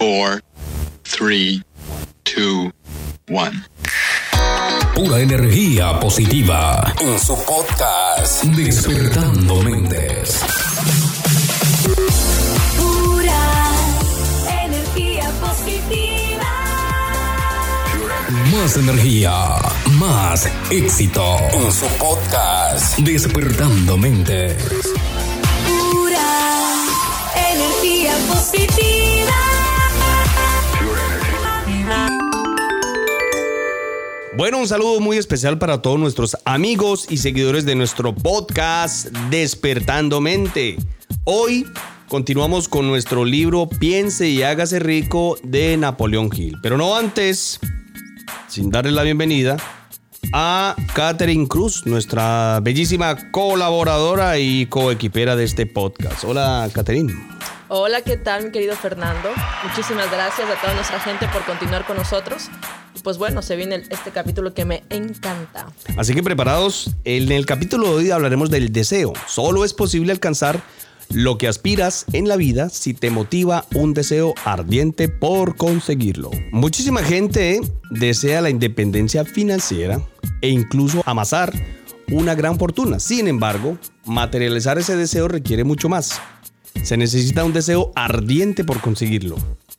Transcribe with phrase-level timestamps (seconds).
[0.00, 0.40] four,
[1.04, 1.62] three,
[2.24, 2.72] two,
[3.28, 3.52] one.
[4.94, 10.40] Pura energía positiva en su podcast Despertando Mentes.
[12.78, 13.42] Pura
[14.64, 16.50] energía positiva.
[18.52, 19.34] Más energía,
[19.98, 24.64] más éxito en su podcast Despertando Mentes.
[25.92, 26.22] Pura
[27.52, 29.49] energía positiva.
[34.40, 40.22] Bueno, un saludo muy especial para todos nuestros amigos y seguidores de nuestro podcast Despertando
[40.22, 40.78] Mente.
[41.24, 41.66] Hoy
[42.08, 46.56] continuamos con nuestro libro Piense y hágase rico de Napoleón Hill.
[46.62, 47.60] Pero no antes,
[48.48, 49.58] sin darle la bienvenida,
[50.32, 56.24] a Catherine Cruz, nuestra bellísima colaboradora y coequipera de este podcast.
[56.24, 57.12] Hola, Catherine.
[57.68, 59.28] Hola, ¿qué tal, mi querido Fernando?
[59.64, 62.48] Muchísimas gracias a toda nuestra gente por continuar con nosotros.
[63.02, 65.72] Pues bueno, se viene este capítulo que me encanta.
[65.96, 69.12] Así que preparados, en el capítulo de hoy hablaremos del deseo.
[69.26, 70.62] Solo es posible alcanzar
[71.12, 76.30] lo que aspiras en la vida si te motiva un deseo ardiente por conseguirlo.
[76.52, 77.60] Muchísima gente
[77.90, 80.00] desea la independencia financiera
[80.40, 81.52] e incluso amasar
[82.10, 83.00] una gran fortuna.
[83.00, 86.20] Sin embargo, materializar ese deseo requiere mucho más.
[86.82, 89.36] Se necesita un deseo ardiente por conseguirlo.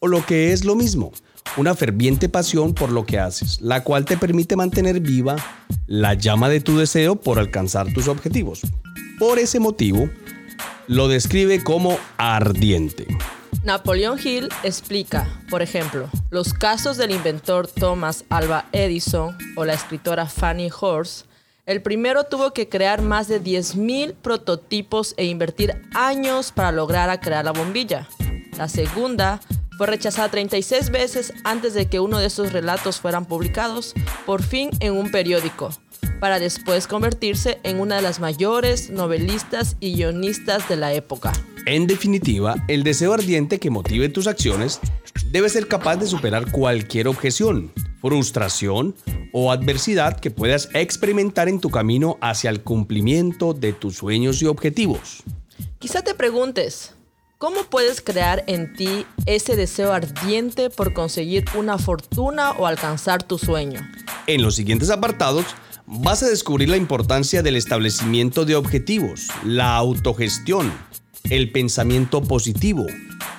[0.00, 1.12] O lo que es lo mismo,
[1.56, 5.36] una ferviente pasión por lo que haces, la cual te permite mantener viva
[5.86, 8.62] la llama de tu deseo por alcanzar tus objetivos.
[9.18, 10.08] Por ese motivo,
[10.88, 13.06] lo describe como ardiente.
[13.62, 20.26] Napoleón Hill explica, por ejemplo, los casos del inventor Thomas Alva Edison o la escritora
[20.26, 21.24] Fanny Horse.
[21.64, 27.44] El primero tuvo que crear más de 10.000 prototipos e invertir años para lograr crear
[27.44, 28.06] la bombilla.
[28.58, 29.40] La segunda
[29.76, 33.94] fue rechazada 36 veces antes de que uno de esos relatos fueran publicados,
[34.26, 35.70] por fin en un periódico,
[36.20, 41.32] para después convertirse en una de las mayores novelistas y guionistas de la época.
[41.66, 44.80] En definitiva, el deseo ardiente que motive tus acciones
[45.30, 48.94] debe ser capaz de superar cualquier objeción, frustración
[49.32, 54.46] o adversidad que puedas experimentar en tu camino hacia el cumplimiento de tus sueños y
[54.46, 55.22] objetivos.
[55.78, 56.93] Quizá te preguntes,
[57.44, 63.36] ¿cómo puedes crear en ti ese deseo ardiente por conseguir una fortuna o alcanzar tu
[63.36, 63.86] sueño?
[64.26, 65.44] En los siguientes apartados
[65.84, 70.72] vas a descubrir la importancia del establecimiento de objetivos, la autogestión,
[71.28, 72.86] el pensamiento positivo,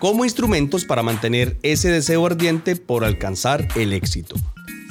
[0.00, 4.34] como instrumentos para mantener ese deseo ardiente por alcanzar el éxito.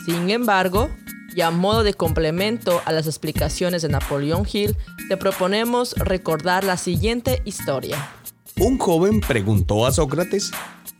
[0.05, 0.89] Sin embargo,
[1.35, 4.77] y a modo de complemento a las explicaciones de Napoleón Hill,
[5.09, 7.97] te proponemos recordar la siguiente historia.
[8.63, 10.51] Un joven preguntó a Sócrates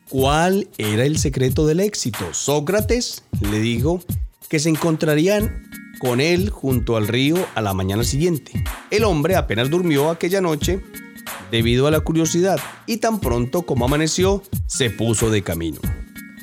[0.09, 2.33] cuál era el secreto del éxito.
[2.33, 4.01] Sócrates le dijo
[4.49, 5.69] que se encontrarían
[5.99, 8.63] con él junto al río a la mañana siguiente.
[8.89, 10.81] El hombre apenas durmió aquella noche
[11.51, 15.79] debido a la curiosidad y tan pronto como amaneció se puso de camino.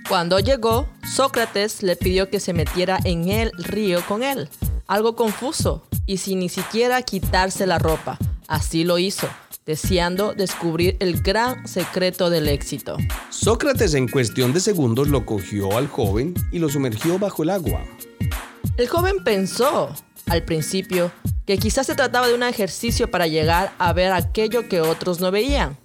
[0.09, 4.49] Cuando llegó, Sócrates le pidió que se metiera en el río con él,
[4.87, 8.19] algo confuso y sin ni siquiera quitarse la ropa.
[8.47, 9.27] Así lo hizo,
[9.69, 12.97] deseando descubrir el gran secreto del éxito.
[13.29, 17.85] Sócrates en cuestión de segundos lo cogió al joven y lo sumergió bajo el agua.
[18.79, 19.95] El joven pensó,
[20.31, 21.13] al principio,
[21.45, 25.31] que quizás se trataba de un ejercicio para llegar a ver aquello que otros no
[25.31, 25.77] veían.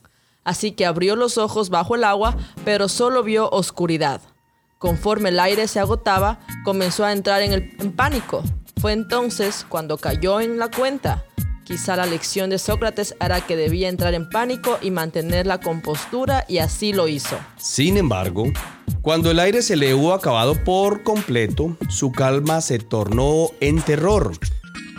[0.46, 4.22] Así que abrió los ojos bajo el agua, pero solo vio oscuridad.
[4.78, 8.44] Conforme el aire se agotaba, comenzó a entrar en, el, en pánico.
[8.80, 11.26] Fue entonces cuando cayó en la cuenta.
[11.64, 16.44] Quizá la lección de Sócrates era que debía entrar en pánico y mantener la compostura
[16.50, 17.38] y así lo hizo.
[17.58, 18.52] Sin embargo,
[19.02, 24.34] cuando el aire se le hubo acabado por completo, su calma se tornó en terror.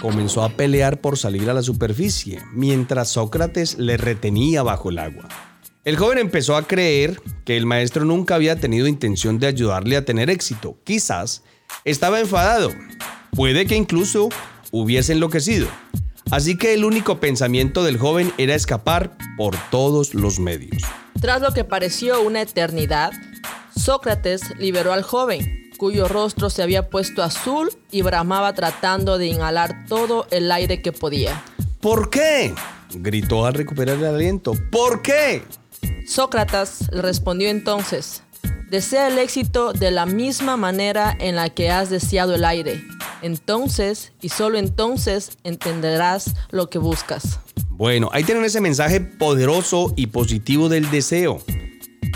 [0.00, 5.28] Comenzó a pelear por salir a la superficie, mientras Sócrates le retenía bajo el agua.
[5.84, 10.04] El joven empezó a creer que el maestro nunca había tenido intención de ayudarle a
[10.06, 10.78] tener éxito.
[10.84, 11.42] Quizás
[11.84, 12.70] estaba enfadado.
[13.32, 14.30] Puede que incluso
[14.70, 15.68] hubiese enloquecido.
[16.30, 20.82] Así que el único pensamiento del joven era escapar por todos los medios.
[21.20, 23.12] Tras lo que pareció una eternidad,
[23.76, 29.86] Sócrates liberó al joven, cuyo rostro se había puesto azul y bramaba tratando de inhalar
[29.88, 31.42] todo el aire que podía.
[31.80, 32.54] ¿Por qué?
[32.94, 34.54] gritó al recuperar el aliento.
[34.70, 35.42] ¿Por qué?
[36.06, 38.22] Sócrates le respondió entonces,
[38.70, 42.82] desea el éxito de la misma manera en la que has deseado el aire.
[43.24, 47.40] Entonces, y solo entonces, entenderás lo que buscas.
[47.70, 51.42] Bueno, ahí tienen ese mensaje poderoso y positivo del deseo.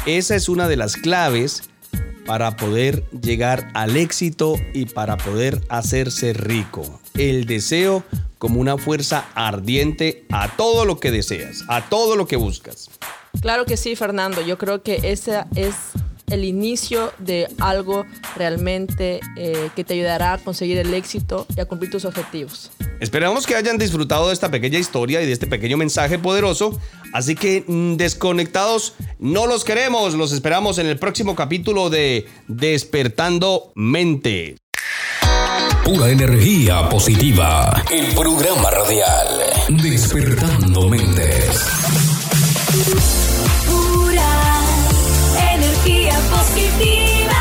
[0.04, 1.62] Esa es una de las claves
[2.26, 7.00] para poder llegar al éxito y para poder hacerse rico.
[7.14, 8.04] El deseo
[8.36, 12.90] como una fuerza ardiente a todo lo que deseas, a todo lo que buscas.
[13.40, 14.42] Claro que sí, Fernando.
[14.42, 15.74] Yo creo que ese es
[16.30, 18.04] el inicio de algo
[18.36, 22.70] realmente eh, que te ayudará a conseguir el éxito y a cumplir tus objetivos.
[23.00, 26.78] Esperamos que hayan disfrutado de esta pequeña historia y de este pequeño mensaje poderoso.
[27.12, 30.14] Así que mm, desconectados no los queremos.
[30.14, 34.56] Los esperamos en el próximo capítulo de Despertando Mente.
[35.84, 37.82] Pura energía positiva.
[37.90, 39.28] El programa radial
[39.82, 41.62] Despertando Mentes.
[43.66, 44.57] Pura
[45.78, 47.37] energía positiva.